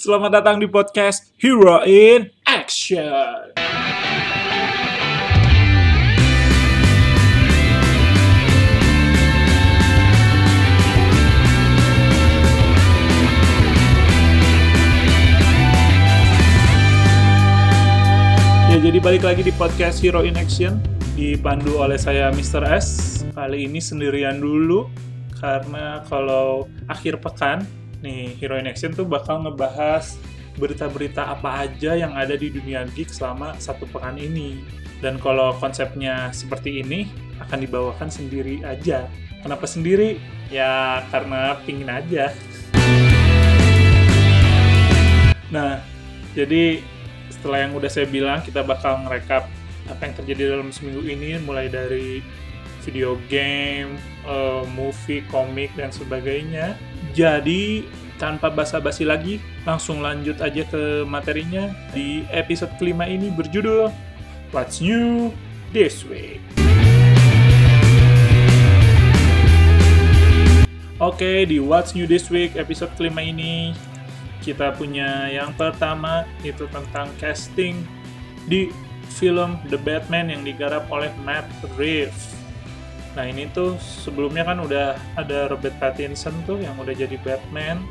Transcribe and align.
Selamat 0.00 0.40
datang 0.40 0.56
di 0.56 0.64
podcast 0.64 1.28
Hero 1.36 1.84
in 1.84 2.32
Action. 2.48 3.52
Ya, 18.72 18.76
jadi 18.80 18.96
balik 19.04 19.20
lagi 19.20 19.44
di 19.44 19.52
podcast 19.52 20.00
Hero 20.00 20.24
in 20.24 20.40
Action 20.40 20.80
dipandu 21.12 21.76
oleh 21.76 22.00
saya 22.00 22.32
Mr. 22.32 22.64
S. 22.72 23.20
Kali 23.36 23.68
ini 23.68 23.84
sendirian 23.84 24.40
dulu 24.40 24.88
karena 25.44 26.00
kalau 26.08 26.72
akhir 26.88 27.20
pekan 27.20 27.68
nih 28.00 28.36
Hero 28.40 28.56
in 28.56 28.68
Action 28.68 28.92
tuh 28.92 29.04
bakal 29.04 29.44
ngebahas 29.44 30.16
berita-berita 30.56 31.30
apa 31.30 31.64
aja 31.68 31.96
yang 31.96 32.12
ada 32.12 32.36
di 32.36 32.52
dunia 32.52 32.84
geek 32.92 33.08
selama 33.08 33.56
satu 33.56 33.88
pekan 33.88 34.20
ini. 34.20 34.60
Dan 35.00 35.16
kalau 35.16 35.56
konsepnya 35.56 36.28
seperti 36.36 36.84
ini 36.84 37.08
akan 37.40 37.64
dibawakan 37.64 38.12
sendiri 38.12 38.60
aja. 38.66 39.08
Kenapa 39.40 39.64
sendiri? 39.64 40.20
Ya 40.52 41.00
karena 41.08 41.56
pingin 41.64 41.88
aja. 41.88 42.28
Nah, 45.48 45.80
jadi 46.36 46.84
setelah 47.32 47.64
yang 47.64 47.72
udah 47.72 47.90
saya 47.90 48.06
bilang, 48.06 48.44
kita 48.44 48.60
bakal 48.60 49.00
ngerekap 49.06 49.48
apa 49.88 50.02
yang 50.04 50.14
terjadi 50.14 50.42
dalam 50.54 50.68
seminggu 50.70 51.02
ini, 51.08 51.40
mulai 51.40 51.72
dari 51.72 52.20
video 52.84 53.16
game, 53.32 53.96
uh, 54.28 54.62
movie, 54.76 55.24
komik, 55.32 55.72
dan 55.74 55.88
sebagainya. 55.88 56.76
Jadi, 57.10 57.88
tanpa 58.20 58.52
basa-basi 58.52 59.02
lagi, 59.02 59.42
langsung 59.66 60.04
lanjut 60.04 60.38
aja 60.38 60.62
ke 60.68 61.02
materinya. 61.08 61.72
Di 61.90 62.22
episode 62.30 62.70
kelima 62.78 63.08
ini 63.08 63.32
berjudul 63.32 63.90
What's 64.54 64.78
New 64.78 65.34
This 65.74 66.06
Week. 66.06 66.38
Oke, 71.00 71.48
di 71.48 71.56
What's 71.56 71.96
New 71.96 72.04
This 72.04 72.28
Week 72.28 72.52
episode 72.60 72.92
kelima 72.94 73.24
ini 73.24 73.72
kita 74.44 74.76
punya 74.76 75.32
yang 75.32 75.52
pertama 75.56 76.28
itu 76.44 76.68
tentang 76.68 77.08
casting 77.16 77.80
di 78.44 78.68
film 79.08 79.60
The 79.68 79.80
Batman 79.80 80.28
yang 80.28 80.44
digarap 80.44 80.88
oleh 80.92 81.08
Matt 81.24 81.48
Reeves. 81.76 82.39
Nah 83.18 83.24
ini 83.26 83.50
tuh 83.50 83.74
sebelumnya 83.80 84.46
kan 84.46 84.62
udah 84.62 84.94
ada 85.18 85.50
Robert 85.50 85.74
Pattinson 85.82 86.34
tuh 86.46 86.62
yang 86.62 86.78
udah 86.78 86.94
jadi 86.94 87.18
Batman. 87.26 87.82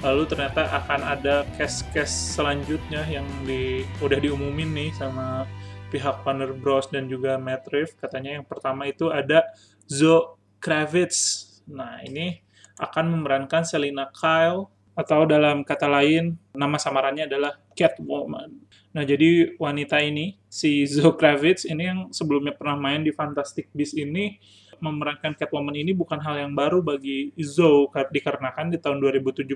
Lalu 0.00 0.24
ternyata 0.32 0.64
akan 0.80 1.00
ada 1.04 1.44
cast-cast 1.60 2.34
selanjutnya 2.34 3.04
yang 3.06 3.28
di 3.44 3.84
udah 4.00 4.16
diumumin 4.16 4.72
nih 4.72 4.90
sama 4.96 5.44
pihak 5.92 6.24
Warner 6.24 6.56
Bros 6.56 6.88
dan 6.88 7.06
juga 7.06 7.36
Matt 7.36 7.68
Reeves. 7.68 7.94
Katanya 7.94 8.40
yang 8.40 8.46
pertama 8.48 8.88
itu 8.88 9.12
ada 9.12 9.44
Zoe 9.86 10.40
Kravitz. 10.58 11.46
Nah 11.68 12.00
ini 12.02 12.40
akan 12.80 13.12
memerankan 13.12 13.62
Selina 13.62 14.08
Kyle 14.08 14.72
atau 15.00 15.24
dalam 15.24 15.64
kata 15.64 15.88
lain 15.88 16.36
nama 16.52 16.76
samarannya 16.76 17.24
adalah 17.24 17.56
Catwoman. 17.72 18.52
Nah, 18.92 19.06
jadi 19.06 19.56
wanita 19.56 19.96
ini 20.04 20.36
si 20.44 20.84
Zoe 20.84 21.16
Kravitz 21.16 21.64
ini 21.64 21.88
yang 21.88 22.00
sebelumnya 22.12 22.52
pernah 22.52 22.76
main 22.76 23.00
di 23.00 23.14
Fantastic 23.14 23.72
Beasts 23.72 23.96
ini 23.96 24.36
memerankan 24.82 25.32
Catwoman 25.36 25.76
ini 25.76 25.96
bukan 25.96 26.20
hal 26.20 26.44
yang 26.44 26.52
baru 26.52 26.84
bagi 26.84 27.32
Zoe 27.40 27.88
dikarenakan 27.88 28.74
di 28.74 28.78
tahun 28.80 29.00
2017 29.00 29.48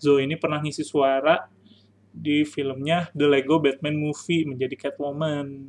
Zoe 0.00 0.24
ini 0.24 0.36
pernah 0.40 0.60
ngisi 0.64 0.84
suara 0.84 1.48
di 2.16 2.48
filmnya 2.48 3.12
The 3.12 3.28
Lego 3.28 3.60
Batman 3.60 4.00
Movie 4.00 4.48
menjadi 4.48 4.88
Catwoman. 4.88 5.68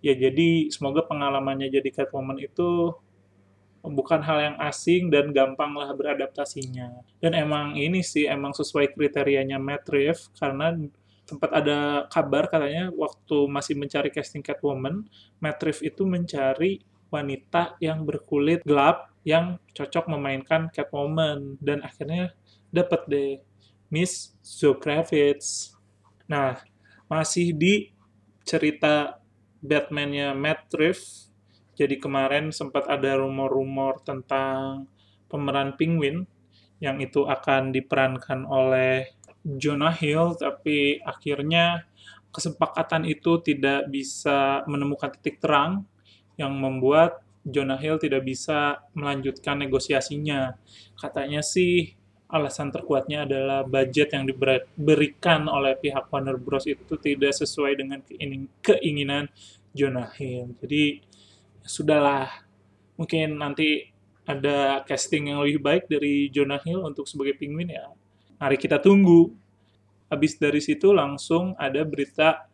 Ya 0.00 0.16
jadi 0.16 0.72
semoga 0.72 1.04
pengalamannya 1.04 1.68
jadi 1.68 1.90
Catwoman 1.92 2.40
itu 2.40 2.96
bukan 3.82 4.22
hal 4.22 4.38
yang 4.38 4.56
asing 4.62 5.10
dan 5.10 5.34
gampang 5.34 5.74
lah 5.74 5.90
beradaptasinya. 5.90 7.02
Dan 7.18 7.34
emang 7.34 7.74
ini 7.74 8.00
sih 8.06 8.30
emang 8.30 8.54
sesuai 8.54 8.94
kriterianya 8.94 9.58
Matt 9.58 9.90
Reeves 9.90 10.30
karena 10.38 10.70
sempat 11.26 11.50
ada 11.50 12.06
kabar 12.06 12.46
katanya 12.46 12.94
waktu 12.94 13.48
masih 13.50 13.74
mencari 13.74 14.14
casting 14.14 14.44
Catwoman, 14.44 15.06
Matt 15.42 15.58
Reeves 15.64 15.82
itu 15.82 16.06
mencari 16.06 16.84
wanita 17.10 17.76
yang 17.82 18.06
berkulit 18.06 18.62
gelap 18.62 19.10
yang 19.26 19.58
cocok 19.74 20.12
memainkan 20.12 20.70
Catwoman 20.70 21.58
dan 21.58 21.82
akhirnya 21.82 22.34
dapat 22.70 23.02
deh 23.08 23.32
Miss 23.88 24.36
Zoe 24.44 24.78
Kravitz. 24.78 25.76
Nah, 26.28 26.60
masih 27.10 27.52
di 27.52 27.92
cerita 28.44 29.20
Batman-nya 29.62 30.34
Matt 30.34 30.68
Reeves 30.74 31.31
jadi 31.82 31.98
kemarin 31.98 32.54
sempat 32.54 32.86
ada 32.86 33.18
rumor-rumor 33.18 33.98
tentang 34.06 34.86
pemeran 35.26 35.74
Penguin 35.74 36.22
yang 36.78 37.02
itu 37.02 37.26
akan 37.26 37.74
diperankan 37.74 38.46
oleh 38.46 39.10
Jonah 39.42 39.94
Hill, 39.94 40.38
tapi 40.38 41.02
akhirnya 41.02 41.86
kesepakatan 42.30 43.02
itu 43.06 43.42
tidak 43.42 43.90
bisa 43.90 44.62
menemukan 44.70 45.10
titik 45.18 45.42
terang 45.42 45.84
yang 46.38 46.54
membuat 46.54 47.20
Jonah 47.42 47.78
Hill 47.78 47.98
tidak 47.98 48.22
bisa 48.22 48.86
melanjutkan 48.94 49.58
negosiasinya. 49.66 50.54
Katanya 50.94 51.42
sih 51.42 51.90
alasan 52.30 52.70
terkuatnya 52.70 53.26
adalah 53.26 53.66
budget 53.66 54.14
yang 54.14 54.24
diberikan 54.24 55.50
oleh 55.50 55.74
pihak 55.76 56.08
Warner 56.08 56.38
Bros. 56.38 56.64
itu 56.64 56.94
tidak 56.96 57.34
sesuai 57.34 57.76
dengan 57.76 57.98
keinginan 58.62 59.26
Jonah 59.74 60.08
Hill. 60.14 60.54
Jadi 60.62 61.02
sudahlah 61.62 62.30
mungkin 62.98 63.38
nanti 63.38 63.90
ada 64.22 64.86
casting 64.86 65.34
yang 65.34 65.42
lebih 65.42 65.58
baik 65.58 65.84
dari 65.90 66.30
Jonah 66.30 66.62
Hill 66.62 66.86
untuk 66.86 67.10
sebagai 67.10 67.34
penguin 67.38 67.74
ya 67.74 67.90
mari 68.38 68.58
kita 68.58 68.78
tunggu 68.78 69.34
habis 70.12 70.36
dari 70.36 70.60
situ 70.60 70.92
langsung 70.92 71.56
ada 71.56 71.82
berita 71.82 72.46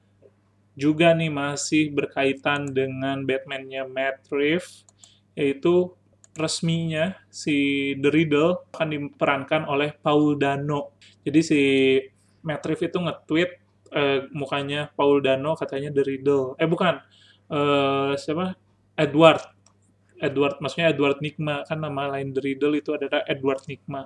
juga 0.79 1.11
nih 1.11 1.27
masih 1.27 1.91
berkaitan 1.91 2.71
dengan 2.71 3.27
Batman-nya 3.27 3.83
Matt 3.91 4.31
Reeves 4.31 4.87
yaitu 5.35 5.91
resminya 6.39 7.19
si 7.27 7.93
The 7.99 8.15
Riddle 8.15 8.63
akan 8.71 8.89
diperankan 8.95 9.67
oleh 9.67 9.91
Paul 9.99 10.39
Dano. 10.39 10.95
Jadi 11.27 11.41
si 11.43 11.61
Matt 12.47 12.63
Reeves 12.63 12.87
itu 12.87 12.99
nge-tweet 13.03 13.51
eh, 13.91 14.31
mukanya 14.31 14.95
Paul 14.95 15.19
Dano 15.19 15.59
katanya 15.59 15.91
The 15.91 16.03
Riddle. 16.07 16.55
Eh 16.63 16.71
bukan, 16.71 16.95
eh, 17.51 18.13
siapa? 18.15 18.55
Edward. 18.99 19.41
Edward, 20.19 20.59
maksudnya 20.59 20.91
Edward 20.91 21.23
Nigma, 21.23 21.63
kan 21.63 21.79
nama 21.79 22.19
lain 22.19 22.35
The 22.35 22.43
Riddle 22.43 22.83
itu 22.83 22.91
adalah 22.91 23.23
Edward 23.31 23.63
Nigma. 23.71 24.03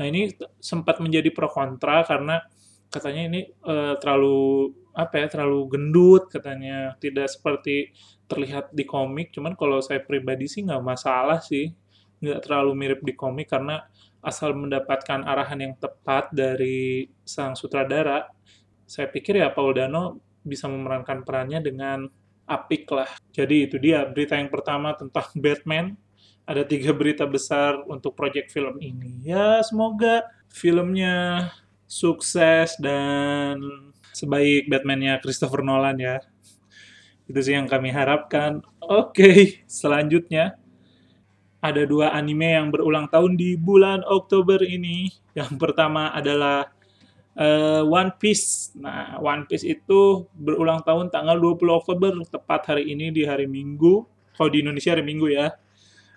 Nah 0.00 0.04
ini 0.08 0.32
sempat 0.56 0.96
menjadi 1.04 1.28
pro 1.28 1.52
kontra 1.52 2.00
karena 2.08 2.40
katanya 2.88 3.22
ini 3.28 3.40
uh, 3.68 4.00
terlalu 4.00 4.72
apa 4.92 5.24
ya 5.24 5.26
terlalu 5.32 5.60
gendut 5.72 6.28
katanya 6.28 6.92
tidak 7.00 7.32
seperti 7.32 7.96
terlihat 8.28 8.68
di 8.76 8.84
komik 8.84 9.32
cuman 9.32 9.56
kalau 9.56 9.80
saya 9.80 10.04
pribadi 10.04 10.44
sih 10.44 10.68
nggak 10.68 10.84
masalah 10.84 11.40
sih 11.40 11.72
nggak 12.20 12.44
terlalu 12.44 12.72
mirip 12.76 13.00
di 13.00 13.16
komik 13.16 13.48
karena 13.48 13.80
asal 14.20 14.52
mendapatkan 14.52 15.24
arahan 15.24 15.64
yang 15.64 15.74
tepat 15.80 16.28
dari 16.36 17.08
sang 17.24 17.56
sutradara 17.56 18.28
saya 18.84 19.08
pikir 19.08 19.40
ya 19.40 19.48
Paul 19.56 19.72
Dano 19.72 20.20
bisa 20.44 20.68
memerankan 20.68 21.24
perannya 21.24 21.64
dengan 21.64 22.04
apik 22.52 22.84
lah. 22.92 23.08
Jadi 23.32 23.66
itu 23.70 23.76
dia 23.80 24.04
berita 24.04 24.36
yang 24.36 24.52
pertama 24.52 24.92
tentang 24.92 25.28
Batman. 25.44 25.96
Ada 26.42 26.66
tiga 26.66 26.90
berita 26.90 27.22
besar 27.24 27.80
untuk 27.86 28.18
proyek 28.18 28.50
film 28.50 28.76
ini. 28.82 29.22
Ya 29.22 29.62
semoga 29.62 30.26
filmnya 30.50 31.48
sukses 31.86 32.74
dan 32.82 33.62
sebaik 34.10 34.66
Batman-nya 34.66 35.22
Christopher 35.22 35.62
Nolan 35.62 35.96
ya. 36.02 36.18
Itu 37.30 37.38
sih 37.40 37.54
yang 37.54 37.70
kami 37.70 37.94
harapkan. 37.94 38.60
Oke, 38.82 39.62
selanjutnya 39.70 40.58
ada 41.62 41.86
dua 41.86 42.10
anime 42.10 42.58
yang 42.58 42.74
berulang 42.74 43.06
tahun 43.06 43.38
di 43.38 43.54
bulan 43.54 44.02
Oktober 44.02 44.58
ini. 44.66 45.14
Yang 45.38 45.62
pertama 45.62 46.10
adalah 46.10 46.74
uh, 47.36 47.82
One 47.86 48.12
Piece. 48.18 48.72
Nah, 48.76 49.16
One 49.20 49.48
Piece 49.48 49.64
itu 49.64 50.26
berulang 50.36 50.84
tahun 50.84 51.08
tanggal 51.08 51.38
20 51.38 51.78
Oktober, 51.80 52.10
tepat 52.28 52.74
hari 52.74 52.92
ini 52.92 53.12
di 53.12 53.24
hari 53.24 53.48
Minggu. 53.48 54.04
Kalau 54.36 54.48
di 54.48 54.64
Indonesia 54.64 54.92
hari 54.92 55.04
Minggu 55.04 55.28
ya. 55.32 55.52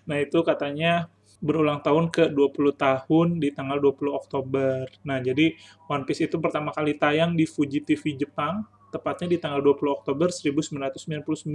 Nah, 0.08 0.18
itu 0.22 0.40
katanya 0.46 1.12
berulang 1.44 1.84
tahun 1.84 2.10
ke 2.10 2.32
20 2.32 2.74
tahun 2.74 3.28
di 3.44 3.52
tanggal 3.52 3.78
20 3.78 4.16
Oktober. 4.16 4.88
Nah, 5.04 5.20
jadi 5.20 5.54
One 5.92 6.04
Piece 6.08 6.26
itu 6.26 6.40
pertama 6.40 6.72
kali 6.72 6.96
tayang 6.96 7.36
di 7.36 7.46
Fuji 7.46 7.84
TV 7.84 8.16
Jepang, 8.16 8.66
tepatnya 8.90 9.36
di 9.36 9.38
tanggal 9.38 9.62
20 9.62 9.92
Oktober 9.92 10.32
1999. 10.32 11.52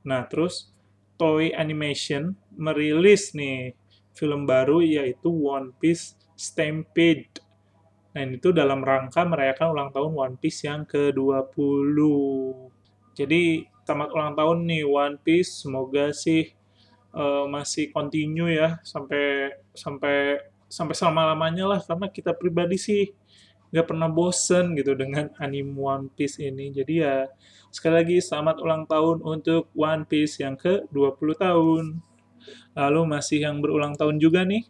Nah, 0.00 0.22
terus 0.26 0.72
Toei 1.20 1.52
Animation 1.52 2.32
merilis 2.56 3.36
nih 3.36 3.76
film 4.16 4.48
baru 4.48 4.80
yaitu 4.80 5.28
One 5.28 5.76
Piece 5.76 6.16
Stampede 6.32 7.28
Nah, 8.10 8.26
itu 8.26 8.50
dalam 8.50 8.82
rangka 8.82 9.22
merayakan 9.22 9.70
ulang 9.70 9.90
tahun 9.94 10.10
One 10.10 10.36
Piece 10.42 10.66
yang 10.66 10.82
ke-20. 10.82 11.98
Jadi, 13.14 13.70
tamat 13.86 14.10
ulang 14.10 14.34
tahun 14.34 14.66
nih 14.66 14.82
One 14.82 15.18
Piece, 15.22 15.62
semoga 15.62 16.10
sih 16.10 16.50
uh, 17.14 17.46
masih 17.46 17.90
continue 17.90 18.54
ya 18.54 18.78
sampai 18.86 19.54
sampai 19.74 20.38
sampai 20.70 20.94
selama-lamanya 20.94 21.66
lah 21.66 21.80
karena 21.82 22.06
kita 22.06 22.30
pribadi 22.30 22.78
sih 22.78 23.10
nggak 23.70 23.86
pernah 23.86 24.10
bosen 24.10 24.74
gitu 24.74 24.98
dengan 24.98 25.30
anime 25.38 25.78
One 25.78 26.06
Piece 26.10 26.42
ini. 26.42 26.74
Jadi 26.74 27.06
ya 27.06 27.30
sekali 27.70 28.02
lagi 28.02 28.16
selamat 28.18 28.56
ulang 28.58 28.82
tahun 28.90 29.22
untuk 29.22 29.70
One 29.78 30.06
Piece 30.06 30.42
yang 30.42 30.58
ke-20 30.58 31.28
tahun. 31.38 31.84
Lalu 32.74 33.00
masih 33.06 33.46
yang 33.46 33.62
berulang 33.62 33.94
tahun 33.94 34.18
juga 34.18 34.42
nih. 34.42 34.66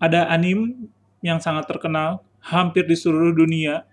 Ada 0.00 0.32
anime 0.32 0.88
yang 1.20 1.42
sangat 1.44 1.68
terkenal 1.68 2.24
hampir 2.42 2.86
di 2.86 2.96
seluruh 2.96 3.34
dunia. 3.34 3.84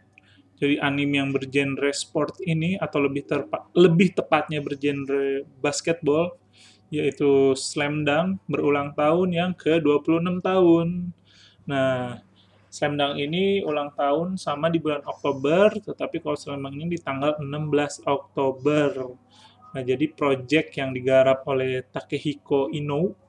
Jadi 0.56 0.80
anime 0.80 1.20
yang 1.20 1.30
bergenre 1.36 1.92
sport 1.92 2.40
ini 2.48 2.80
atau 2.80 3.04
lebih 3.04 3.28
terpa 3.28 3.68
lebih 3.76 4.16
tepatnya 4.16 4.64
bergenre 4.64 5.44
basketball 5.60 6.32
yaitu 6.88 7.52
Slam 7.60 8.08
Dunk 8.08 8.40
berulang 8.48 8.96
tahun 8.96 9.36
yang 9.36 9.52
ke-26 9.58 10.40
tahun. 10.40 11.12
Nah, 11.68 12.24
Slam 12.72 12.96
Dunk 12.96 13.20
ini 13.20 13.66
ulang 13.68 13.92
tahun 14.00 14.40
sama 14.40 14.72
di 14.72 14.80
bulan 14.80 15.04
Oktober, 15.04 15.76
tetapi 15.76 16.24
kalau 16.24 16.38
Slam 16.40 16.64
Dunk 16.64 16.76
ini 16.80 16.96
di 16.96 17.00
tanggal 17.02 17.36
16 17.42 18.06
Oktober. 18.08 19.12
Nah, 19.76 19.82
jadi 19.84 20.08
project 20.14 20.80
yang 20.80 20.96
digarap 20.96 21.44
oleh 21.52 21.84
Takehiko 21.84 22.72
Ino 22.72 23.25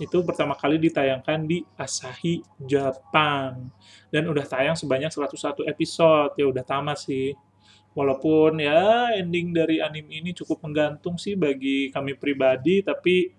itu 0.00 0.24
pertama 0.24 0.56
kali 0.56 0.80
ditayangkan 0.80 1.44
di 1.44 1.60
Asahi, 1.76 2.40
Jepang. 2.64 3.68
Dan 4.08 4.28
udah 4.28 4.44
tayang 4.48 4.76
sebanyak 4.76 5.12
101 5.12 5.68
episode, 5.68 6.32
ya 6.40 6.48
udah 6.48 6.64
tamat 6.64 6.96
sih. 6.96 7.36
Walaupun 7.92 8.56
ya 8.56 9.12
ending 9.12 9.52
dari 9.52 9.84
anime 9.84 10.24
ini 10.24 10.30
cukup 10.32 10.64
menggantung 10.64 11.20
sih 11.20 11.36
bagi 11.36 11.92
kami 11.92 12.16
pribadi, 12.16 12.80
tapi 12.80 13.36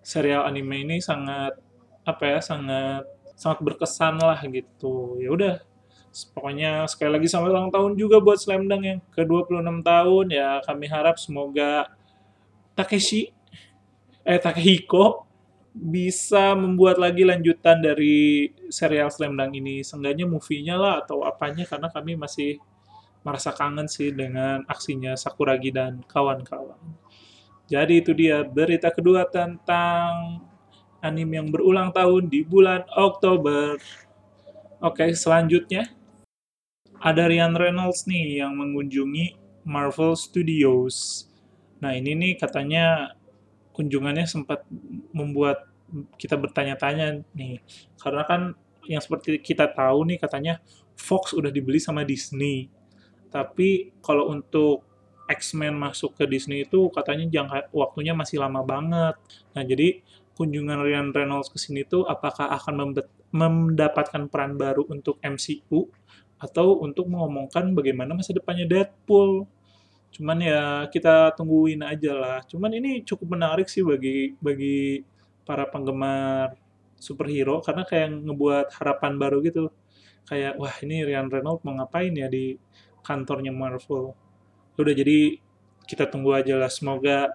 serial 0.00 0.48
anime 0.48 0.88
ini 0.88 0.96
sangat 1.04 1.60
apa 2.08 2.24
ya, 2.24 2.40
sangat 2.40 3.04
sangat 3.36 3.60
berkesan 3.60 4.16
lah 4.24 4.40
gitu. 4.48 5.20
Ya 5.20 5.28
udah, 5.32 5.54
pokoknya 6.32 6.88
sekali 6.88 7.10
lagi 7.12 7.26
selamat 7.28 7.50
ulang 7.52 7.72
tahun 7.72 7.92
juga 8.00 8.16
buat 8.24 8.40
Slam 8.40 8.64
Dunk 8.66 8.84
yang 8.88 9.00
ke-26 9.12 9.84
tahun 9.84 10.26
ya. 10.32 10.64
Kami 10.64 10.86
harap 10.88 11.16
semoga 11.20 11.92
Takeshi 12.72 13.36
eh 14.24 14.40
Takehiko 14.40 15.29
bisa 15.70 16.52
membuat 16.58 16.98
lagi 16.98 17.22
lanjutan 17.22 17.78
dari 17.78 18.50
serial 18.70 19.10
Slam 19.10 19.38
Dunk 19.38 19.54
ini. 19.54 19.86
Seenggaknya 19.86 20.26
movie-nya 20.26 20.74
lah 20.74 21.02
atau 21.02 21.22
apanya 21.22 21.62
karena 21.66 21.86
kami 21.90 22.18
masih 22.18 22.58
merasa 23.22 23.52
kangen 23.52 23.86
sih 23.86 24.10
dengan 24.10 24.64
aksinya 24.66 25.14
Sakuragi 25.14 25.70
dan 25.70 26.02
kawan-kawan. 26.08 26.80
Jadi 27.70 28.02
itu 28.02 28.10
dia 28.16 28.42
berita 28.42 28.90
kedua 28.90 29.28
tentang 29.30 30.42
anime 30.98 31.38
yang 31.38 31.48
berulang 31.48 31.94
tahun 31.94 32.26
di 32.26 32.42
bulan 32.42 32.82
Oktober. 32.98 33.78
Oke, 34.82 35.12
selanjutnya 35.14 35.86
ada 36.98 37.30
Ryan 37.30 37.54
Reynolds 37.54 38.10
nih 38.10 38.42
yang 38.42 38.58
mengunjungi 38.58 39.38
Marvel 39.62 40.18
Studios. 40.18 41.28
Nah, 41.80 41.96
ini 41.96 42.12
nih 42.12 42.32
katanya 42.36 43.16
kunjungannya 43.76 44.26
sempat 44.26 44.66
membuat 45.14 45.66
kita 46.16 46.38
bertanya-tanya 46.38 47.22
nih. 47.34 47.62
Karena 47.98 48.22
kan 48.26 48.40
yang 48.86 49.02
seperti 49.02 49.38
kita 49.42 49.70
tahu 49.70 50.06
nih 50.06 50.18
katanya 50.22 50.62
Fox 50.94 51.32
udah 51.34 51.50
dibeli 51.50 51.82
sama 51.82 52.06
Disney. 52.06 52.68
Tapi 53.30 53.94
kalau 54.02 54.30
untuk 54.30 54.86
X-Men 55.30 55.78
masuk 55.78 56.18
ke 56.18 56.26
Disney 56.26 56.66
itu 56.66 56.90
katanya 56.90 57.30
jangka 57.30 57.70
waktunya 57.70 58.10
masih 58.12 58.42
lama 58.42 58.66
banget. 58.66 59.14
Nah, 59.54 59.62
jadi 59.62 60.02
kunjungan 60.34 60.82
Ryan 60.82 61.14
Reynolds 61.14 61.52
ke 61.54 61.58
sini 61.62 61.86
tuh 61.86 62.02
apakah 62.10 62.50
akan 62.50 62.98
mendapatkan 63.30 64.26
peran 64.26 64.58
baru 64.58 64.88
untuk 64.90 65.22
MCU 65.22 65.86
atau 66.40 66.82
untuk 66.82 67.06
mengomongkan 67.06 67.70
bagaimana 67.76 68.18
masa 68.18 68.34
depannya 68.34 68.66
Deadpool. 68.66 69.46
Cuman 70.10 70.38
ya 70.42 70.86
kita 70.92 71.34
tungguin 71.38 71.80
aja 71.86 72.12
lah. 72.14 72.38
Cuman 72.46 72.70
ini 72.74 73.02
cukup 73.06 73.38
menarik 73.38 73.66
sih 73.70 73.82
bagi 73.86 74.34
bagi 74.38 75.02
para 75.46 75.66
penggemar 75.70 76.54
superhero 77.00 77.64
karena 77.64 77.82
kayak 77.88 78.08
ngebuat 78.26 78.66
harapan 78.78 79.12
baru 79.16 79.38
gitu. 79.46 79.70
Kayak 80.28 80.58
wah 80.60 80.74
ini 80.84 81.06
Ryan 81.06 81.28
Reynolds 81.32 81.62
mau 81.66 81.74
ngapain 81.78 82.12
ya 82.14 82.28
di 82.30 82.58
kantornya 83.06 83.52
Marvel. 83.54 84.14
Udah 84.78 84.94
jadi 84.94 85.38
kita 85.88 86.06
tunggu 86.06 86.36
aja 86.36 86.54
lah 86.60 86.70
semoga 86.70 87.34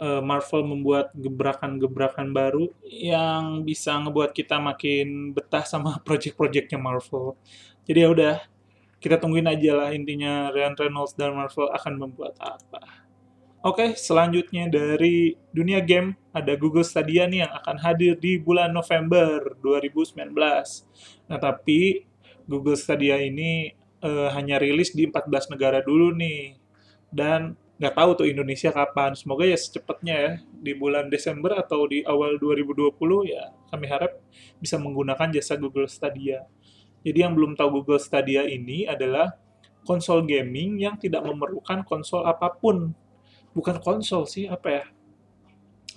Eh, 0.00 0.22
Marvel 0.24 0.64
membuat 0.64 1.12
gebrakan-gebrakan 1.12 2.32
baru 2.32 2.72
yang 2.88 3.60
bisa 3.68 3.92
ngebuat 4.00 4.32
kita 4.32 4.56
makin 4.56 5.36
betah 5.36 5.60
sama 5.68 6.00
project-projectnya 6.08 6.80
Marvel. 6.80 7.36
Jadi 7.84 7.98
ya 8.00 8.08
udah, 8.08 8.36
kita 9.00 9.16
tungguin 9.16 9.48
aja 9.48 9.72
lah 9.74 9.90
intinya 9.96 10.52
Ryan 10.52 10.76
Reynolds 10.76 11.16
dan 11.16 11.32
Marvel 11.32 11.72
akan 11.72 11.92
membuat 11.96 12.36
apa. 12.38 12.84
Oke, 13.60 13.92
selanjutnya 13.92 14.72
dari 14.72 15.36
dunia 15.52 15.84
game 15.84 16.16
ada 16.32 16.56
Google 16.56 16.84
Stadia 16.84 17.28
nih 17.28 17.44
yang 17.44 17.52
akan 17.60 17.76
hadir 17.76 18.16
di 18.16 18.40
bulan 18.40 18.72
November 18.72 19.56
2019. 19.60 20.32
Nah, 21.28 21.36
tapi 21.36 22.08
Google 22.48 22.80
Stadia 22.80 23.20
ini 23.20 23.76
uh, 24.00 24.32
hanya 24.32 24.56
rilis 24.56 24.96
di 24.96 25.04
14 25.04 25.52
negara 25.52 25.84
dulu 25.84 26.16
nih. 26.16 26.56
Dan 27.12 27.52
nggak 27.76 27.96
tahu 28.00 28.10
tuh 28.24 28.26
Indonesia 28.32 28.72
kapan. 28.72 29.12
Semoga 29.12 29.44
ya 29.44 29.60
secepatnya 29.60 30.14
ya 30.16 30.32
di 30.48 30.72
bulan 30.72 31.12
Desember 31.12 31.56
atau 31.56 31.84
di 31.84 32.00
awal 32.04 32.40
2020 32.40 32.96
ya 33.28 33.52
kami 33.68 33.86
harap 33.92 34.20
bisa 34.56 34.80
menggunakan 34.80 35.28
jasa 35.36 35.60
Google 35.60 35.88
Stadia. 35.88 36.48
Jadi 37.00 37.18
yang 37.24 37.32
belum 37.32 37.56
tahu 37.56 37.80
Google 37.80 38.00
Stadia 38.00 38.44
ini 38.44 38.84
adalah 38.84 39.32
konsol 39.84 40.24
gaming 40.28 40.80
yang 40.80 41.00
tidak 41.00 41.24
memerlukan 41.24 41.84
konsol 41.88 42.28
apa 42.28 42.52
pun. 42.52 42.92
Bukan 43.56 43.80
konsol 43.80 44.28
sih, 44.28 44.46
apa 44.46 44.68
ya? 44.68 44.84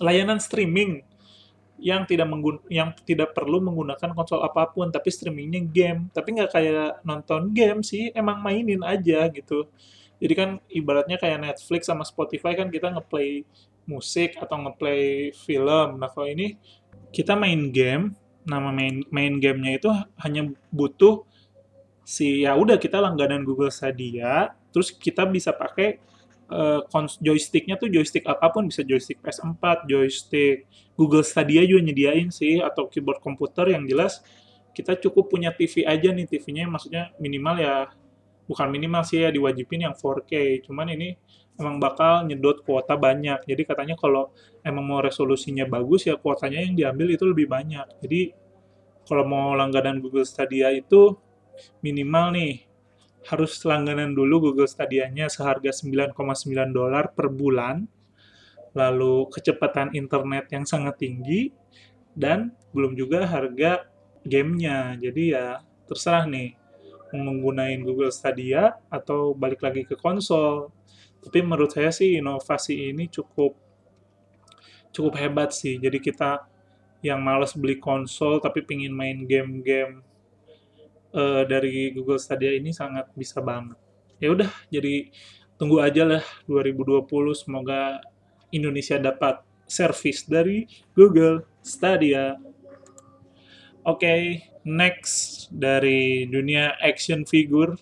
Layanan 0.02 0.40
streaming 0.42 1.04
yang 1.78 2.06
tidak 2.08 2.30
yang 2.72 2.96
tidak 3.04 3.36
perlu 3.36 3.60
menggunakan 3.60 4.16
konsol 4.16 4.40
apa 4.42 4.72
pun, 4.72 4.88
tapi 4.88 5.12
streamingnya 5.12 5.60
game. 5.68 6.00
Tapi 6.10 6.28
nggak 6.40 6.50
kayak 6.50 7.04
nonton 7.04 7.52
game 7.52 7.84
sih, 7.84 8.10
emang 8.16 8.40
mainin 8.40 8.80
aja 8.82 9.28
gitu. 9.28 9.68
Jadi 10.18 10.32
kan 10.34 10.50
ibaratnya 10.72 11.20
kayak 11.20 11.42
Netflix 11.42 11.90
sama 11.90 12.06
Spotify 12.06 12.56
kan 12.56 12.72
kita 12.72 12.88
ngeplay 12.88 13.44
musik 13.84 14.40
atau 14.40 14.56
ngeplay 14.64 15.34
film. 15.36 16.00
Nah 16.00 16.08
kalau 16.08 16.30
ini 16.30 16.56
kita 17.12 17.36
main 17.36 17.68
game, 17.70 18.16
nama 18.44 18.70
main 18.70 19.04
main 19.08 19.40
gamenya 19.40 19.72
itu 19.80 19.90
hanya 20.20 20.52
butuh 20.68 21.24
si 22.04 22.44
ya 22.44 22.52
udah 22.54 22.76
kita 22.76 23.00
langganan 23.00 23.42
Google 23.42 23.72
Stadia, 23.72 24.52
terus 24.68 24.92
kita 24.92 25.24
bisa 25.24 25.56
pakai 25.56 25.98
uh, 26.52 26.84
joysticknya 27.24 27.80
tuh 27.80 27.88
joystick 27.88 28.28
apa 28.28 28.52
pun 28.52 28.68
bisa 28.68 28.84
joystick 28.84 29.24
PS4, 29.24 29.88
joystick 29.88 30.68
Google 30.94 31.24
Stadia 31.24 31.64
juga 31.64 31.80
nyediain 31.88 32.28
sih 32.28 32.60
atau 32.60 32.86
keyboard 32.86 33.24
komputer 33.24 33.72
yang 33.72 33.88
jelas 33.88 34.20
kita 34.74 34.98
cukup 34.98 35.30
punya 35.30 35.54
TV 35.54 35.86
aja 35.86 36.10
nih 36.10 36.26
TV-nya 36.26 36.66
maksudnya 36.66 37.14
minimal 37.22 37.56
ya 37.62 37.74
bukan 38.44 38.68
minimal 38.68 39.02
sih 39.04 39.24
ya 39.24 39.32
diwajibin 39.32 39.88
yang 39.88 39.94
4K 39.96 40.64
cuman 40.68 40.92
ini 40.92 41.16
emang 41.58 41.78
bakal 41.78 42.26
nyedot 42.26 42.62
kuota 42.66 42.98
banyak. 42.98 43.46
Jadi 43.46 43.62
katanya 43.62 43.94
kalau 43.94 44.34
emang 44.66 44.84
mau 44.84 45.00
resolusinya 45.00 45.64
bagus 45.68 46.10
ya 46.10 46.18
kuotanya 46.18 46.60
yang 46.62 46.74
diambil 46.74 47.14
itu 47.14 47.24
lebih 47.26 47.46
banyak. 47.46 47.86
Jadi 48.02 48.34
kalau 49.06 49.24
mau 49.28 49.54
langganan 49.54 50.00
Google 50.00 50.26
Stadia 50.26 50.72
itu 50.74 51.14
minimal 51.84 52.34
nih 52.34 52.54
harus 53.24 53.56
langganan 53.64 54.12
dulu 54.12 54.52
Google 54.52 54.68
Stadia-nya 54.68 55.32
seharga 55.32 55.72
9,9 55.72 56.12
dolar 56.76 57.14
per 57.16 57.32
bulan 57.32 57.88
lalu 58.74 59.30
kecepatan 59.30 59.94
internet 59.94 60.50
yang 60.50 60.66
sangat 60.66 60.98
tinggi 60.98 61.54
dan 62.18 62.52
belum 62.74 62.98
juga 62.98 63.24
harga 63.24 63.86
gamenya. 64.26 64.98
Jadi 64.98 65.22
ya 65.30 65.62
terserah 65.86 66.26
nih 66.26 66.58
menggunakan 67.22 67.86
Google 67.86 68.10
Stadia 68.10 68.74
atau 68.90 69.36
balik 69.36 69.62
lagi 69.62 69.86
ke 69.86 69.94
konsol. 69.94 70.74
Tapi 71.22 71.40
menurut 71.40 71.72
saya 71.72 71.94
sih 71.94 72.18
inovasi 72.18 72.90
ini 72.90 73.06
cukup 73.06 73.54
cukup 74.90 75.14
hebat 75.18 75.54
sih. 75.54 75.78
Jadi 75.78 75.98
kita 76.02 76.42
yang 77.04 77.20
males 77.20 77.52
beli 77.52 77.76
konsol 77.76 78.40
tapi 78.40 78.64
pingin 78.64 78.94
main 78.94 79.28
game-game 79.28 80.00
uh, 81.12 81.42
dari 81.44 81.92
Google 81.92 82.18
Stadia 82.18 82.56
ini 82.56 82.72
sangat 82.72 83.12
bisa 83.12 83.44
banget. 83.44 83.76
Ya 84.22 84.32
udah, 84.32 84.50
jadi 84.72 85.12
tunggu 85.60 85.82
aja 85.84 86.06
lah 86.06 86.24
2020 86.48 87.04
semoga 87.36 88.00
Indonesia 88.54 88.96
dapat 88.96 89.42
service 89.68 90.24
dari 90.24 90.64
Google 90.96 91.44
Stadia. 91.60 92.38
Oke, 93.84 94.40
next 94.64 95.52
dari 95.52 96.24
dunia 96.24 96.72
action 96.80 97.28
figure. 97.28 97.76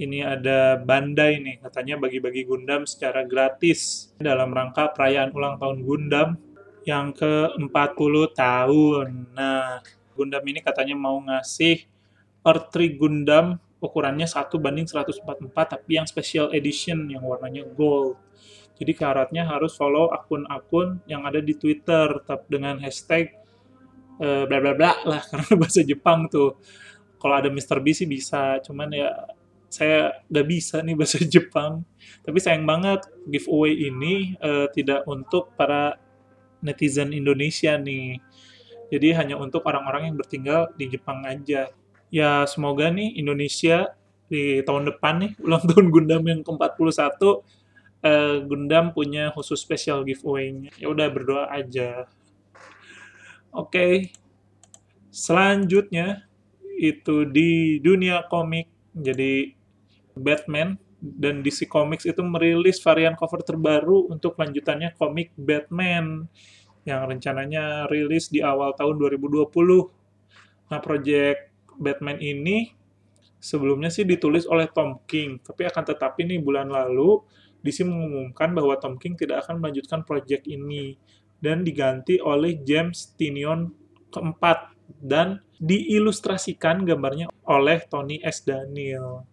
Ini 0.00 0.24
ada 0.24 0.80
Bandai 0.80 1.36
nih, 1.44 1.60
katanya 1.60 2.00
bagi-bagi 2.00 2.48
Gundam 2.48 2.88
secara 2.88 3.20
gratis 3.28 4.08
dalam 4.16 4.48
rangka 4.48 4.88
perayaan 4.96 5.28
ulang 5.36 5.60
tahun 5.60 5.84
Gundam 5.84 6.40
yang 6.88 7.12
ke-40 7.12 8.14
tahun. 8.32 9.36
Nah, 9.36 9.84
Gundam 10.16 10.40
ini 10.48 10.64
katanya 10.64 10.96
mau 10.96 11.20
ngasih 11.20 11.84
Earth 12.40 12.72
3 12.72 12.96
Gundam 12.96 13.60
ukurannya 13.76 14.24
1 14.24 14.56
banding 14.56 14.88
144 14.88 15.20
tapi 15.52 16.00
yang 16.00 16.08
special 16.08 16.48
edition 16.56 17.12
yang 17.12 17.20
warnanya 17.20 17.68
gold. 17.76 18.16
Jadi 18.80 18.96
syaratnya 18.96 19.44
harus 19.44 19.76
follow 19.76 20.08
akun-akun 20.08 21.04
yang 21.04 21.28
ada 21.28 21.44
di 21.44 21.52
Twitter 21.52 22.24
dengan 22.48 22.80
hashtag 22.80 23.36
uh, 24.20 24.44
bla 24.46 24.58
bla 24.60 24.72
bla 24.76 24.92
lah 25.08 25.22
karena 25.30 25.52
bahasa 25.56 25.80
Jepang 25.82 26.28
tuh. 26.28 26.60
Kalau 27.20 27.36
ada 27.36 27.52
Mr. 27.52 27.84
B 27.84 27.92
sih 27.92 28.08
bisa, 28.08 28.56
cuman 28.64 28.88
ya 28.96 29.12
saya 29.68 30.24
udah 30.32 30.44
bisa 30.44 30.80
nih 30.80 30.96
bahasa 30.96 31.20
Jepang. 31.34 31.84
Tapi 32.24 32.38
sayang 32.40 32.64
banget 32.64 33.04
giveaway 33.28 33.88
ini 33.88 34.36
uh, 34.40 34.68
tidak 34.72 35.04
untuk 35.04 35.52
para 35.56 35.96
netizen 36.60 37.12
Indonesia 37.16 37.76
nih. 37.76 38.20
Jadi 38.90 39.08
hanya 39.14 39.38
untuk 39.38 39.62
orang-orang 39.64 40.10
yang 40.10 40.16
bertinggal 40.18 40.74
di 40.74 40.90
Jepang 40.90 41.22
aja. 41.24 41.70
Ya 42.10 42.42
semoga 42.50 42.90
nih 42.90 43.14
Indonesia 43.14 43.94
di 44.26 44.62
tahun 44.66 44.90
depan 44.94 45.14
nih 45.22 45.32
ulang 45.46 45.62
tahun 45.62 45.86
Gundam 45.94 46.22
yang 46.26 46.40
ke-41 46.42 47.22
uh, 48.02 48.36
Gundam 48.46 48.90
punya 48.90 49.30
khusus 49.30 49.62
special 49.62 50.02
giveaway-nya. 50.02 50.74
Ya 50.76 50.90
udah 50.90 51.06
berdoa 51.12 51.46
aja. 51.52 52.10
Oke. 53.50 53.70
Okay. 53.70 53.94
Selanjutnya 55.10 56.30
itu 56.78 57.26
di 57.26 57.82
dunia 57.82 58.24
komik. 58.30 58.70
Jadi 58.94 59.54
Batman 60.14 60.78
dan 61.00 61.40
DC 61.40 61.66
Comics 61.66 62.04
itu 62.04 62.20
merilis 62.20 62.78
varian 62.84 63.16
cover 63.16 63.40
terbaru 63.40 64.12
untuk 64.12 64.36
lanjutannya 64.36 64.92
komik 64.94 65.32
Batman 65.34 66.28
yang 66.84 67.08
rencananya 67.08 67.88
rilis 67.88 68.28
di 68.28 68.44
awal 68.44 68.76
tahun 68.76 69.00
2020. 69.00 69.50
Nah, 70.70 70.80
project 70.80 71.50
Batman 71.80 72.20
ini 72.20 72.72
sebelumnya 73.40 73.88
sih 73.88 74.04
ditulis 74.04 74.44
oleh 74.44 74.68
Tom 74.68 75.00
King, 75.08 75.40
tapi 75.40 75.64
akan 75.64 75.84
tetapi 75.88 76.28
nih 76.28 76.38
bulan 76.44 76.68
lalu 76.68 77.24
DC 77.64 77.84
mengumumkan 77.84 78.52
bahwa 78.52 78.76
Tom 78.76 78.96
King 78.96 79.16
tidak 79.16 79.44
akan 79.44 79.60
melanjutkan 79.60 80.04
proyek 80.04 80.44
ini 80.48 80.96
dan 81.40 81.64
diganti 81.64 82.20
oleh 82.20 82.60
James 82.64 83.16
Tinion 83.16 83.72
keempat 84.12 84.76
dan 85.00 85.40
diilustrasikan 85.60 86.84
gambarnya 86.84 87.28
oleh 87.48 87.84
Tony 87.88 88.20
S. 88.24 88.44
Daniel. 88.44 89.24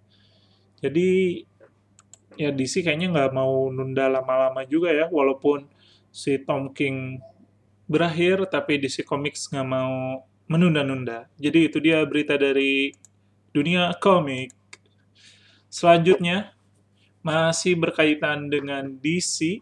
Jadi 0.83 1.41
ya 2.37 2.53
DC 2.53 2.85
kayaknya 2.85 3.09
nggak 3.09 3.31
mau 3.33 3.71
nunda 3.73 4.07
lama-lama 4.11 4.61
juga 4.67 4.93
ya, 4.93 5.05
walaupun 5.09 5.65
si 6.11 6.37
Tom 6.43 6.71
King 6.75 7.17
berakhir, 7.87 8.45
tapi 8.51 8.77
DC 8.77 9.07
Comics 9.07 9.49
nggak 9.49 9.67
mau 9.67 10.21
menunda-nunda. 10.47 11.27
Jadi 11.39 11.71
itu 11.71 11.77
dia 11.83 12.03
berita 12.03 12.35
dari 12.35 12.91
dunia 13.51 13.95
komik. 13.99 14.53
Selanjutnya, 15.67 16.55
masih 17.23 17.75
berkaitan 17.75 18.47
dengan 18.47 18.87
DC. 18.99 19.59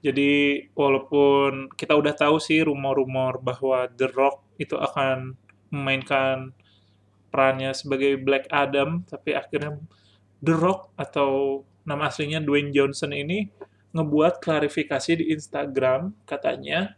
Jadi 0.00 0.64
walaupun 0.72 1.68
kita 1.76 1.92
udah 1.92 2.16
tahu 2.16 2.40
sih 2.40 2.64
rumor-rumor 2.64 3.36
bahwa 3.44 3.84
The 3.92 4.08
Rock 4.08 4.56
itu 4.56 4.72
akan 4.76 5.36
memainkan 5.68 6.56
perannya 7.28 7.76
sebagai 7.76 8.16
Black 8.16 8.48
Adam, 8.48 9.04
tapi 9.04 9.36
akhirnya 9.36 9.76
The 10.40 10.56
Rock 10.56 10.96
atau 10.96 11.62
nama 11.84 12.08
aslinya 12.08 12.40
Dwayne 12.40 12.72
Johnson 12.72 13.12
ini 13.12 13.52
ngebuat 13.92 14.40
klarifikasi 14.40 15.20
di 15.20 15.34
Instagram 15.34 16.14
katanya 16.24 16.96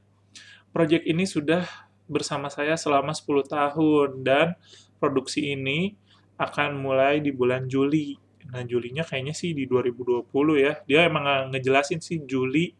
proyek 0.70 1.02
ini 1.08 1.24
sudah 1.24 1.64
bersama 2.06 2.52
saya 2.52 2.76
selama 2.76 3.16
10 3.16 3.48
tahun 3.48 4.08
dan 4.20 4.46
produksi 5.00 5.56
ini 5.56 5.96
akan 6.36 6.78
mulai 6.78 7.24
di 7.24 7.32
bulan 7.32 7.66
Juli 7.66 8.20
Nah, 8.50 8.66
Julinya 8.66 9.06
kayaknya 9.06 9.34
sih 9.36 9.54
di 9.54 9.70
2020 9.70 10.26
ya. 10.58 10.82
Dia 10.88 11.06
emang 11.06 11.54
ngejelasin 11.54 12.02
sih 12.02 12.26
Juli, 12.26 12.74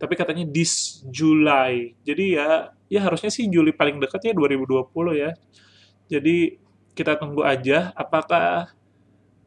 tapi 0.00 0.14
katanya 0.18 0.44
this 0.48 1.02
July. 1.08 1.94
Jadi 2.02 2.38
ya, 2.38 2.72
ya 2.90 3.00
harusnya 3.04 3.30
sih 3.30 3.46
Juli 3.46 3.72
paling 3.74 3.98
dekat 4.02 4.30
ya 4.30 4.32
2020 4.34 4.90
ya. 5.14 5.30
Jadi 6.10 6.58
kita 6.94 7.18
tunggu 7.18 7.42
aja 7.42 7.90
apakah 7.96 8.70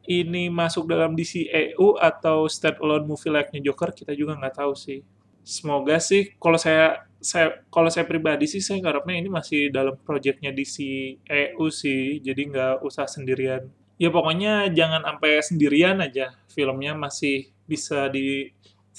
ini 0.08 0.48
masuk 0.48 0.88
dalam 0.88 1.12
DCEU 1.12 2.00
atau 2.00 2.48
standalone 2.48 3.04
movie 3.04 3.32
like-nya 3.32 3.60
Joker 3.60 3.92
kita 3.92 4.12
juga 4.16 4.36
nggak 4.36 4.64
tahu 4.64 4.72
sih. 4.76 5.04
Semoga 5.44 5.96
sih 6.00 6.36
kalau 6.36 6.60
saya 6.60 7.08
saya 7.18 7.64
kalau 7.72 7.88
saya 7.90 8.04
pribadi 8.04 8.46
sih 8.46 8.60
saya 8.60 8.78
ngarepnya 8.84 9.16
ini 9.16 9.28
masih 9.32 9.72
dalam 9.74 9.96
proyeknya 10.00 10.54
DCEU 10.54 11.66
sih, 11.72 12.20
jadi 12.22 12.42
nggak 12.46 12.74
usah 12.84 13.10
sendirian 13.10 13.66
ya 13.98 14.08
pokoknya 14.14 14.70
jangan 14.70 15.02
sampai 15.02 15.42
sendirian 15.42 15.98
aja 15.98 16.38
filmnya 16.46 16.94
masih 16.94 17.50
bisa 17.66 18.06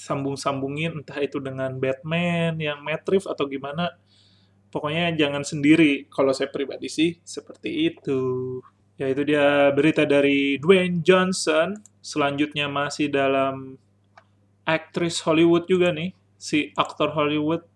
disambung-sambungin 0.00 1.04
entah 1.04 1.20
itu 1.20 1.36
dengan 1.44 1.76
Batman 1.76 2.56
yang 2.56 2.80
Matrix 2.80 3.28
atau 3.28 3.44
gimana. 3.44 3.92
Pokoknya 4.72 5.12
jangan 5.12 5.44
sendiri. 5.44 6.08
Kalau 6.08 6.32
saya 6.32 6.48
pribadi 6.48 6.88
sih 6.88 7.20
seperti 7.20 7.92
itu. 7.92 8.56
Ya 8.96 9.12
itu 9.12 9.28
dia 9.28 9.68
berita 9.76 10.08
dari 10.08 10.56
Dwayne 10.56 11.04
Johnson. 11.04 11.76
Selanjutnya 12.00 12.64
masih 12.72 13.12
dalam 13.12 13.76
aktris 14.64 15.20
Hollywood 15.20 15.68
juga 15.68 15.92
nih. 15.92 16.16
Si 16.40 16.72
aktor 16.72 17.12
Hollywood 17.12 17.68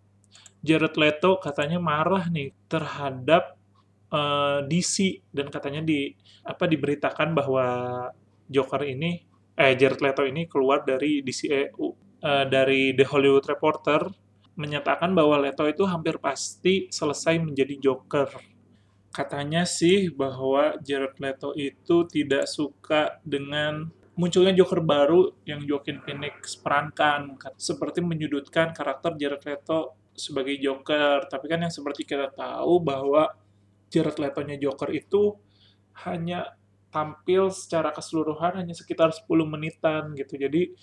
Jared 0.64 0.96
Leto 0.96 1.36
katanya 1.36 1.76
marah 1.76 2.24
nih 2.32 2.56
terhadap 2.72 3.60
uh, 4.08 4.64
eh, 4.64 4.72
DC 4.72 5.20
dan 5.28 5.52
katanya 5.52 5.84
di 5.84 6.16
apa 6.40 6.64
diberitakan 6.64 7.36
bahwa 7.36 7.66
Joker 8.48 8.80
ini 8.88 9.20
eh 9.60 9.76
Jared 9.76 10.00
Leto 10.00 10.24
ini 10.24 10.48
keluar 10.48 10.88
dari 10.88 11.20
DCEU 11.20 12.03
eh, 12.24 12.44
dari 12.48 12.96
The 12.96 13.04
Hollywood 13.04 13.44
Reporter 13.44 14.08
menyatakan 14.56 15.12
bahwa 15.12 15.36
Leto 15.42 15.66
itu 15.66 15.84
hampir 15.84 16.16
pasti 16.22 16.88
selesai 16.88 17.42
menjadi 17.42 17.74
Joker. 17.78 18.30
Katanya 19.14 19.62
sih 19.62 20.10
bahwa 20.10 20.74
Jared 20.82 21.18
Leto 21.22 21.54
itu 21.54 22.06
tidak 22.10 22.50
suka 22.50 23.22
dengan 23.22 23.86
munculnya 24.14 24.54
Joker 24.54 24.82
baru 24.82 25.34
yang 25.46 25.62
Joaquin 25.66 26.02
Phoenix 26.02 26.54
perankan 26.58 27.38
seperti 27.58 28.02
menyudutkan 28.02 28.74
karakter 28.74 29.14
Jared 29.18 29.42
Leto 29.42 29.94
sebagai 30.14 30.54
Joker. 30.58 31.26
Tapi 31.26 31.46
kan 31.50 31.66
yang 31.66 31.74
seperti 31.74 32.06
kita 32.06 32.30
tahu 32.30 32.82
bahwa 32.82 33.34
Jared 33.90 34.18
Leto-nya 34.18 34.58
Joker 34.58 34.90
itu 34.90 35.38
hanya 36.06 36.58
tampil 36.90 37.50
secara 37.50 37.90
keseluruhan 37.90 38.62
hanya 38.62 38.74
sekitar 38.74 39.10
10 39.10 39.26
menitan 39.46 40.14
gitu. 40.14 40.38
Jadi 40.38 40.74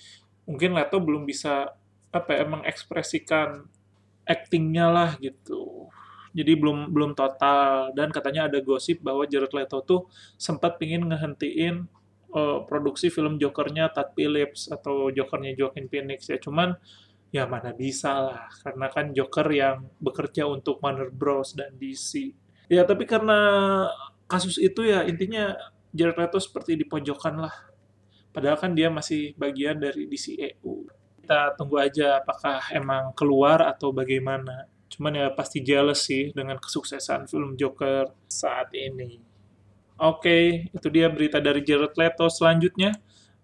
mungkin 0.47 0.75
Leto 0.77 0.97
belum 0.99 1.23
bisa 1.27 1.73
apa 2.11 2.29
ya 2.35 2.45
mengekspresikan 2.47 3.65
actingnya 4.27 4.87
lah 4.91 5.09
gitu. 5.19 5.87
Jadi 6.31 6.55
belum 6.55 6.95
belum 6.95 7.11
total 7.11 7.91
dan 7.91 8.07
katanya 8.11 8.47
ada 8.47 8.63
gosip 8.63 9.03
bahwa 9.03 9.27
Jared 9.27 9.51
Leto 9.51 9.83
tuh 9.83 10.01
sempat 10.39 10.79
pingin 10.79 11.03
ngehentiin 11.11 11.87
uh, 12.31 12.63
produksi 12.63 13.11
film 13.11 13.35
Jokernya 13.35 13.91
Todd 13.91 14.15
Phillips 14.15 14.71
atau 14.71 15.11
Jokernya 15.11 15.51
Joaquin 15.59 15.91
Phoenix 15.91 16.31
ya. 16.31 16.39
Cuman 16.39 16.71
ya 17.31 17.47
mana 17.47 17.75
bisa 17.75 18.11
lah 18.31 18.47
karena 18.63 18.87
kan 18.87 19.11
Joker 19.11 19.47
yang 19.51 19.87
bekerja 19.99 20.47
untuk 20.47 20.79
Warner 20.79 21.11
Bros 21.11 21.55
dan 21.55 21.75
DC 21.79 22.41
Ya, 22.71 22.87
tapi 22.87 23.03
karena 23.03 23.35
kasus 24.31 24.55
itu 24.55 24.87
ya 24.87 25.03
intinya 25.03 25.59
Jared 25.91 26.15
Leto 26.15 26.39
seperti 26.39 26.79
dipojokkan 26.79 27.35
lah. 27.35 27.51
Padahal 28.31 28.57
kan 28.59 28.71
dia 28.71 28.87
masih 28.87 29.35
bagian 29.35 29.75
dari 29.75 30.07
DCEU. 30.07 30.87
Kita 31.21 31.55
tunggu 31.59 31.79
aja 31.79 32.23
apakah 32.23 32.63
emang 32.71 33.11
keluar 33.11 33.63
atau 33.67 33.91
bagaimana. 33.91 34.67
Cuman 34.91 35.15
ya 35.15 35.27
pasti 35.31 35.63
jealous 35.63 36.07
sih 36.07 36.31
dengan 36.35 36.59
kesuksesan 36.59 37.27
film 37.27 37.55
Joker 37.59 38.11
saat 38.27 38.71
ini. 38.75 39.19
Oke, 40.01 40.67
itu 40.73 40.87
dia 40.89 41.07
berita 41.11 41.37
dari 41.37 41.61
Jared 41.61 41.93
Leto. 41.93 42.25
Selanjutnya 42.31 42.95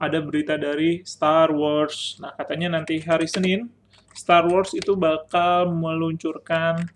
ada 0.01 0.19
berita 0.23 0.57
dari 0.57 1.05
Star 1.05 1.53
Wars. 1.53 2.17
Nah, 2.17 2.33
katanya 2.33 2.79
nanti 2.79 2.97
hari 3.03 3.29
Senin 3.29 3.69
Star 4.17 4.49
Wars 4.49 4.73
itu 4.73 4.97
bakal 4.97 5.69
meluncurkan 5.69 6.89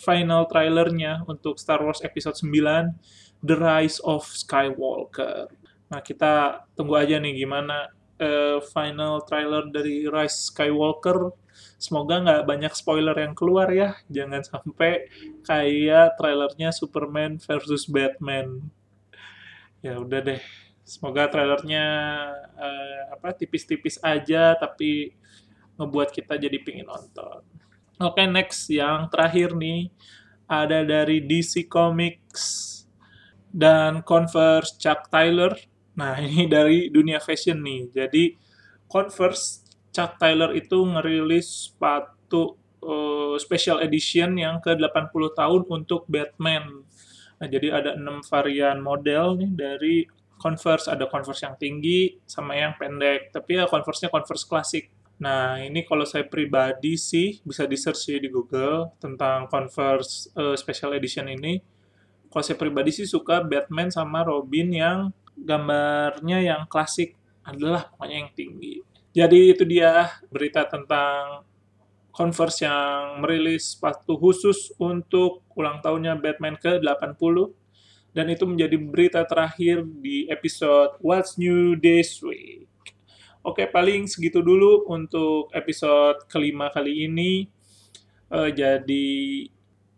final 0.00 0.48
trailernya 0.48 1.28
untuk 1.28 1.60
Star 1.60 1.84
Wars 1.84 2.00
Episode 2.00 2.40
9, 2.40 2.96
The 3.44 3.56
Rise 3.60 4.00
of 4.00 4.24
Skywalker. 4.24 5.52
Nah, 5.86 6.00
kita 6.02 6.66
tunggu 6.74 6.98
aja 6.98 7.18
nih 7.22 7.46
gimana 7.46 7.90
uh, 8.20 8.58
final 8.72 9.22
trailer 9.24 9.68
dari 9.70 10.06
Rise 10.08 10.50
Skywalker. 10.50 11.32
Semoga 11.76 12.20
nggak 12.20 12.42
banyak 12.44 12.72
spoiler 12.76 13.16
yang 13.16 13.32
keluar 13.32 13.68
ya. 13.72 13.96
Jangan 14.08 14.44
sampai 14.44 15.08
kayak 15.44 16.16
trailernya 16.20 16.72
Superman 16.72 17.40
versus 17.40 17.88
Batman. 17.88 18.68
Ya 19.80 20.00
udah 20.00 20.20
deh. 20.24 20.42
Semoga 20.86 21.26
trailernya 21.26 21.84
uh, 22.54 23.02
apa 23.10 23.34
tipis-tipis 23.34 23.98
aja 24.02 24.54
tapi 24.54 25.10
ngebuat 25.76 26.14
kita 26.14 26.38
jadi 26.38 26.56
pingin 26.62 26.86
nonton. 26.86 27.42
Oke, 27.96 28.20
okay, 28.22 28.26
next 28.28 28.68
yang 28.68 29.08
terakhir 29.08 29.56
nih 29.56 29.88
ada 30.46 30.84
dari 30.86 31.24
DC 31.24 31.66
Comics 31.66 32.76
dan 33.50 34.04
Converse 34.04 34.76
Chuck 34.76 35.08
Taylor. 35.08 35.56
Nah, 35.96 36.20
ini 36.24 36.46
dari 36.46 36.88
dunia 36.92 37.18
fashion 37.18 37.60
nih. 37.64 37.90
Jadi 37.92 38.24
Converse 38.86 39.66
Chuck 39.90 40.20
Taylor 40.20 40.52
itu 40.52 40.76
ngerilis 40.84 41.72
sepatu 41.72 42.60
uh, 42.84 43.34
special 43.40 43.82
edition 43.82 44.36
yang 44.36 44.60
ke-80 44.62 45.22
tahun 45.34 45.62
untuk 45.66 46.04
Batman. 46.06 46.84
Nah, 47.36 47.48
jadi 47.48 47.68
ada 47.72 47.90
enam 47.96 48.20
varian 48.24 48.80
model 48.80 49.40
nih 49.40 49.50
dari 49.56 49.96
Converse. 50.36 50.92
Ada 50.92 51.08
Converse 51.08 51.48
yang 51.48 51.56
tinggi 51.56 52.20
sama 52.28 52.54
yang 52.54 52.76
pendek. 52.76 53.32
Tapi 53.32 53.58
ya 53.58 53.64
Converse-nya 53.66 54.12
Converse 54.12 54.44
klasik. 54.44 54.92
Nah, 55.16 55.56
ini 55.64 55.80
kalau 55.88 56.04
saya 56.04 56.28
pribadi 56.28 57.00
sih 57.00 57.40
bisa 57.40 57.64
di-search 57.64 58.20
di 58.20 58.28
Google 58.28 58.92
tentang 59.00 59.48
Converse 59.48 60.28
uh, 60.36 60.52
Special 60.52 60.92
Edition 60.92 61.32
ini 61.32 61.56
kalau 62.36 62.44
saya 62.44 62.60
pribadi 62.60 62.92
sih 62.92 63.08
suka 63.08 63.40
Batman 63.40 63.88
sama 63.88 64.20
Robin 64.20 64.68
yang 64.68 65.08
gambarnya 65.36 66.42
yang 66.42 66.62
klasik 66.66 67.14
adalah 67.44 67.86
pokoknya 67.92 68.16
yang 68.26 68.32
tinggi. 68.34 68.74
Jadi 69.16 69.40
itu 69.52 69.64
dia 69.64 70.12
berita 70.28 70.66
tentang 70.68 71.46
Converse 72.16 72.64
yang 72.64 73.20
merilis 73.20 73.76
sepatu 73.76 74.16
khusus 74.16 74.72
untuk 74.80 75.44
ulang 75.52 75.84
tahunnya 75.84 76.16
Batman 76.16 76.56
ke-80 76.56 77.36
dan 78.16 78.32
itu 78.32 78.48
menjadi 78.48 78.80
berita 78.80 79.20
terakhir 79.28 79.84
di 80.00 80.24
episode 80.32 80.96
What's 81.04 81.36
New 81.36 81.76
This 81.76 82.24
Week. 82.24 82.64
Oke, 83.44 83.68
paling 83.68 84.08
segitu 84.08 84.40
dulu 84.40 84.88
untuk 84.88 85.52
episode 85.52 86.24
kelima 86.32 86.72
kali 86.72 87.04
ini. 87.04 87.52
Uh, 88.32 88.48
jadi 88.48 89.06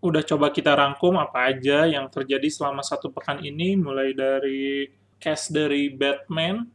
udah 0.03 0.23
coba 0.27 0.51
kita 0.51 0.75
rangkum 0.75 1.15
apa 1.23 1.55
aja 1.55 1.87
yang 1.87 2.11
terjadi 2.11 2.51
selama 2.51 2.83
satu 2.83 3.15
pekan 3.15 3.39
ini, 3.47 3.79
mulai 3.79 4.11
dari 4.11 4.91
cast 5.19 5.51
dari 5.55 5.91
Batman, 5.93 6.67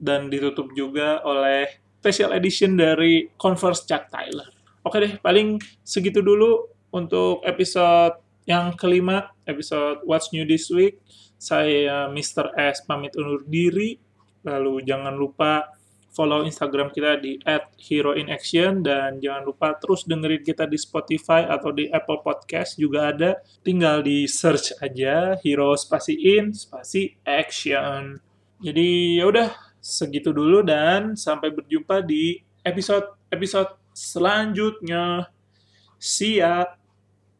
dan 0.00 0.32
ditutup 0.32 0.72
juga 0.72 1.20
oleh 1.24 1.68
special 2.00 2.32
edition 2.32 2.80
dari 2.80 3.28
Converse 3.36 3.84
Chuck 3.84 4.08
Tyler. 4.08 4.48
Oke 4.80 4.96
deh, 4.96 5.12
paling 5.20 5.60
segitu 5.84 6.24
dulu 6.24 6.72
untuk 6.88 7.44
episode 7.44 8.16
yang 8.48 8.72
kelima, 8.72 9.28
episode 9.44 10.00
What's 10.08 10.32
New 10.32 10.48
This 10.48 10.72
Week. 10.72 10.96
Saya 11.36 12.08
Mr. 12.08 12.52
S 12.56 12.80
pamit 12.88 13.12
undur 13.16 13.44
diri. 13.44 14.00
Lalu 14.40 14.80
jangan 14.88 15.12
lupa 15.12 15.68
follow 16.10 16.42
Instagram 16.42 16.90
kita 16.90 17.18
di 17.22 17.38
@heroinaction 17.78 18.82
dan 18.82 19.22
jangan 19.22 19.46
lupa 19.46 19.78
terus 19.78 20.02
dengerin 20.04 20.42
kita 20.42 20.66
di 20.66 20.78
Spotify 20.78 21.46
atau 21.46 21.70
di 21.70 21.86
Apple 21.86 22.20
Podcast 22.22 22.76
juga 22.76 23.14
ada. 23.14 23.38
Tinggal 23.62 24.02
di 24.02 24.26
search 24.26 24.74
aja 24.82 25.38
Hero 25.40 25.74
spasi 25.78 26.18
in 26.18 26.50
spasi 26.50 27.14
action. 27.22 28.18
Jadi 28.60 29.22
ya 29.22 29.24
udah 29.30 29.48
segitu 29.80 30.34
dulu 30.34 30.60
dan 30.60 31.16
sampai 31.16 31.48
berjumpa 31.54 32.04
di 32.04 32.36
episode 32.66 33.16
episode 33.32 33.78
selanjutnya. 33.94 35.30
See 35.96 36.42
ya. 36.42 36.79